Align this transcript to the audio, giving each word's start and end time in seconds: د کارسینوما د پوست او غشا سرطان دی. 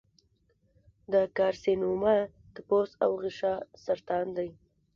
د 1.13 1.15
کارسینوما 1.37 2.15
د 2.53 2.57
پوست 2.67 2.93
او 3.05 3.11
غشا 3.21 3.53
سرطان 3.83 4.25
دی. 4.37 4.49